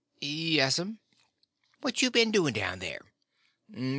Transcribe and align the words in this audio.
"Yes'm." 0.19 0.97
"What 1.81 2.01
you 2.01 2.09
been 2.09 2.31
doing 2.31 2.53
down 2.55 2.79
there?" 2.79 3.01